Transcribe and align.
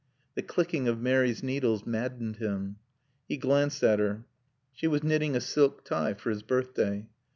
The 0.33 0.41
clicking 0.41 0.87
of 0.87 0.99
Mary's 0.99 1.43
needles 1.43 1.85
maddened 1.85 2.37
him. 2.37 2.77
He 3.29 3.37
glanced 3.37 3.83
at 3.83 3.99
her. 3.99 4.25
She 4.73 4.87
was 4.87 5.03
knitting 5.03 5.35
a 5.35 5.39
silk 5.41 5.85
tie 5.85 6.15
for 6.15 6.31
his 6.31 6.41
birthday. 6.41 7.07